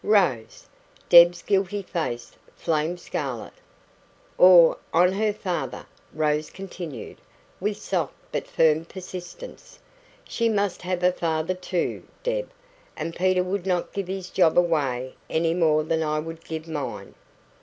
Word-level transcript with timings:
"Rose!" 0.03 0.65
Deb's 1.09 1.43
guilty 1.43 1.83
face 1.83 2.31
flamed 2.55 2.99
scarlet. 2.99 3.53
"Or 4.35 4.79
on 4.91 5.11
her 5.13 5.31
father," 5.31 5.85
Rose 6.11 6.49
continued, 6.49 7.17
with 7.59 7.77
soft 7.77 8.15
but 8.31 8.47
firm 8.47 8.85
persistence. 8.85 9.77
"She 10.27 10.49
must 10.49 10.81
have 10.81 11.03
a 11.03 11.11
father 11.11 11.53
too, 11.53 12.01
Deb, 12.23 12.49
and 12.97 13.15
Peter 13.15 13.43
would 13.43 13.67
not 13.67 13.93
give 13.93 14.07
his 14.07 14.31
job 14.31 14.57
away 14.57 15.13
any 15.29 15.53
more 15.53 15.83
than 15.83 16.01
I 16.01 16.17
would 16.17 16.43
give 16.43 16.67
mine. 16.67 17.13